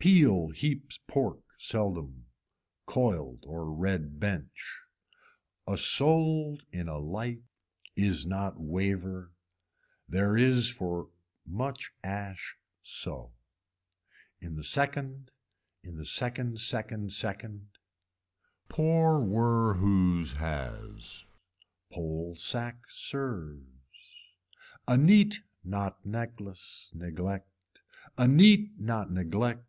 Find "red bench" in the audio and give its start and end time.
3.72-4.80